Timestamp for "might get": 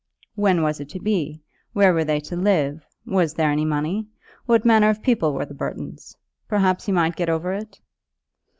6.91-7.29